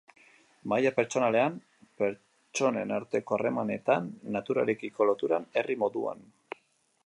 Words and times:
Maila 0.71 0.91
pertsonalean, 0.99 1.59
pertsonen 2.03 2.95
arteko 2.97 3.37
harremanetan, 3.37 4.09
naturarekiko 4.37 5.11
loturan, 5.11 5.49
herri 5.61 5.77
moduan... 5.85 6.29